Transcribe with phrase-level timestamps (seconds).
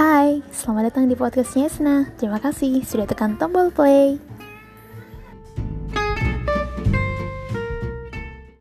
[0.00, 2.08] Hai, selamat datang di podcastnya Esna.
[2.16, 4.16] Terima kasih sudah tekan tombol play.